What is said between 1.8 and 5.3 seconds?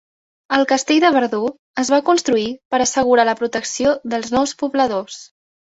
es va construir per assegurar la protecció dels nous pobladors.